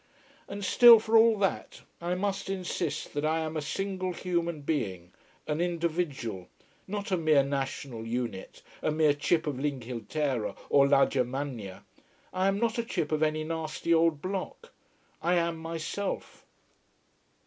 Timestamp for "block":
14.23-14.73